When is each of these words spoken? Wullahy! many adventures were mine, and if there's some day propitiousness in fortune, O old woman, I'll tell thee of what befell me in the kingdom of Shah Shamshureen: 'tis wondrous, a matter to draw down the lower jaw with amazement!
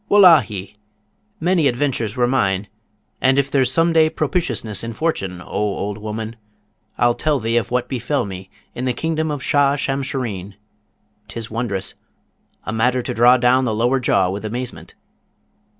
Wullahy! 0.09 0.77
many 1.39 1.67
adventures 1.67 2.15
were 2.15 2.25
mine, 2.25 2.67
and 3.21 3.37
if 3.37 3.51
there's 3.51 3.71
some 3.71 3.93
day 3.93 4.09
propitiousness 4.09 4.83
in 4.83 4.93
fortune, 4.93 5.41
O 5.41 5.45
old 5.45 5.99
woman, 5.99 6.37
I'll 6.97 7.13
tell 7.13 7.39
thee 7.39 7.55
of 7.57 7.69
what 7.69 7.87
befell 7.87 8.25
me 8.25 8.49
in 8.73 8.85
the 8.85 8.93
kingdom 8.93 9.29
of 9.29 9.43
Shah 9.43 9.75
Shamshureen: 9.75 10.55
'tis 11.27 11.51
wondrous, 11.51 11.93
a 12.65 12.73
matter 12.73 13.03
to 13.03 13.13
draw 13.13 13.37
down 13.37 13.63
the 13.63 13.75
lower 13.75 13.99
jaw 13.99 14.29
with 14.31 14.43
amazement! 14.43 14.95